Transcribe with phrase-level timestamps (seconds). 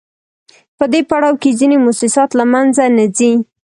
[0.77, 3.31] په دې پړاو کې ځینې موسسات له منځه نه ځي